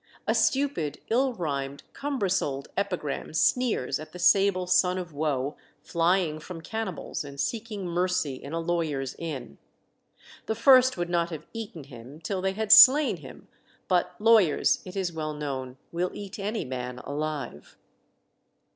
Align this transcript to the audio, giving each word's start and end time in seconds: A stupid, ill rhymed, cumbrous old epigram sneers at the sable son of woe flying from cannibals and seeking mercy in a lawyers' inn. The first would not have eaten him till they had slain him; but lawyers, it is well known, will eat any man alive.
A 0.27 0.33
stupid, 0.33 0.99
ill 1.11 1.33
rhymed, 1.33 1.83
cumbrous 1.93 2.41
old 2.41 2.69
epigram 2.75 3.35
sneers 3.35 3.99
at 3.99 4.13
the 4.13 4.17
sable 4.17 4.65
son 4.65 4.97
of 4.97 5.13
woe 5.13 5.55
flying 5.83 6.39
from 6.39 6.59
cannibals 6.59 7.23
and 7.23 7.39
seeking 7.39 7.85
mercy 7.85 8.33
in 8.33 8.51
a 8.51 8.59
lawyers' 8.59 9.13
inn. 9.19 9.59
The 10.47 10.55
first 10.55 10.97
would 10.97 11.11
not 11.11 11.29
have 11.29 11.45
eaten 11.53 11.83
him 11.83 12.19
till 12.19 12.41
they 12.41 12.53
had 12.53 12.71
slain 12.71 13.17
him; 13.17 13.47
but 13.87 14.15
lawyers, 14.17 14.81
it 14.85 14.95
is 14.95 15.13
well 15.13 15.35
known, 15.35 15.77
will 15.91 16.09
eat 16.15 16.39
any 16.39 16.65
man 16.65 16.97
alive. 16.97 17.77